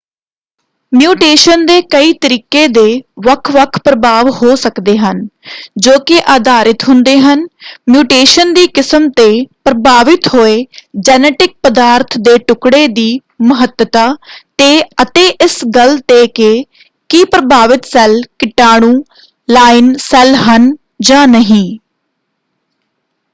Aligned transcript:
Mutation 0.91 1.65
ਦੇ 1.65 1.81
ਕਈ 1.91 2.13
ਤਰੀਕੇ 2.21 2.67
ਦੇ 2.67 2.85
ਵੱਖ-ਵੱਖ 3.25 3.77
ਪ੍ਰਭਾਵ 3.79 4.29
ਹੋ 4.35 4.55
ਸਕਦੇ 4.57 4.97
ਹਨ 4.97 5.19
ਜੋ 5.79 5.97
ਕਿ 6.07 6.19
ਆਧਾਰਿਤ 6.27 6.83
ਹੁੰਦੇ 6.87 7.17
ਹਨ 7.19 7.45
ਮਿਊਟੇਸ਼ਨ 7.89 8.53
ਦੀ 8.53 8.65
ਕਿਸਮ 8.69 9.07
‘ਤੇ 9.11 9.27
ਪ੍ਰਭਾਵਿਤ 9.65 10.27
ਹੋਏ 10.33 10.57
ਜੈਨੇਟਿਕ 11.01 11.53
ਪਦਾਰਥ 11.63 12.17
ਦੇ 12.19 12.37
ਟੁਕੜੇ 12.47 12.87
ਦੀ 12.93 13.07
ਮਹੱਤਤਾ 13.43 14.07
‘ਤੇ 14.57 14.71
ਅਤੇ 15.01 15.27
ਇਸ 15.41 15.59
ਗੱਲ 15.75 15.97
‘ਤੇ 16.07 16.25
ਕਿ 16.31 16.51
ਕੀ 17.09 17.23
ਪ੍ਰਭਾਵਿਤ 17.31 17.85
ਸੈੱਲ 17.87 18.21
ਕੀਟਾਣੂ-ਲਾਈਨ 18.39 19.93
ਸੈੱਲ 20.01 20.35
ਹਨ 20.43 20.71
ਜਾਂ 21.03 21.27
ਨਹੀਂ। 21.29 21.63